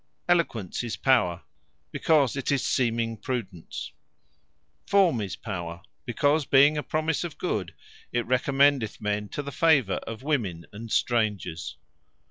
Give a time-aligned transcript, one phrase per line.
[0.27, 1.43] Eloquence is Power;
[1.91, 3.91] because it is seeming Prudence.
[4.87, 7.75] Forme is Power; because being a promise of Good,
[8.11, 11.77] it recommendeth men to the favour of women and strangers.